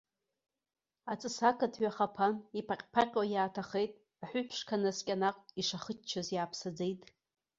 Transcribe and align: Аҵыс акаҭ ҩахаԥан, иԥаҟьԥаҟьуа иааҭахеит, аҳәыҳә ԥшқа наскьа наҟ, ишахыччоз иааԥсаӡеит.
Аҵыс 1.11 1.37
акаҭ 1.49 1.73
ҩахаԥан, 1.81 2.33
иԥаҟьԥаҟьуа 2.59 3.23
иааҭахеит, 3.33 3.91
аҳәыҳә 4.23 4.47
ԥшқа 4.49 4.75
наскьа 4.81 5.15
наҟ, 5.21 5.37
ишахыччоз 5.59 6.27
иааԥсаӡеит. 6.31 7.01